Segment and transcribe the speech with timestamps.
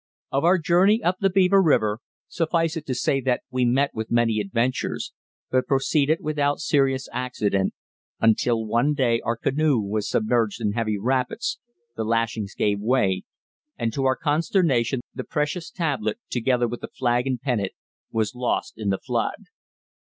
[0.31, 4.09] Of our journey up the Beaver River suffice it to say that we met with
[4.09, 5.13] many adventures,
[5.51, 7.75] but proceeded without serious accident
[8.19, 11.59] until one day our canoe was submerged in heavy rapids,
[11.95, 13.25] the lashings gave way,
[13.77, 17.73] and to our consternation the precious tablet, together with the flag and pennant,
[18.11, 19.43] was lost in the flood.